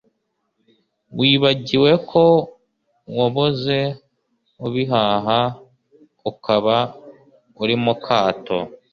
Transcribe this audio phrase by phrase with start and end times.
[1.19, 2.23] wibagiwe ko
[3.17, 3.77] waboze
[4.67, 5.39] ibihaha
[6.31, 6.77] ukaba
[7.61, 8.57] uri mu kato